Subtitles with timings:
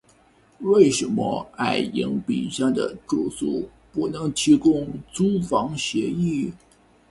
[0.61, 6.51] 为什么爱迎彼上的住宿不能提供租房协议？